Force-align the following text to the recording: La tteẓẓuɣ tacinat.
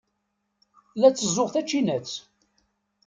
La 0.99 1.09
tteẓẓuɣ 1.11 1.49
tacinat. 1.53 2.11